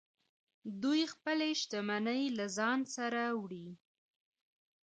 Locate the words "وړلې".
3.41-3.75